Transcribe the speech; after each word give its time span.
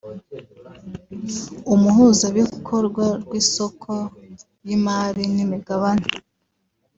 Umuhuzabikorwa 1.73 3.05
w’Isoko 3.29 3.91
ry’Imari 4.63 5.23
n’Imigabane 5.35 6.07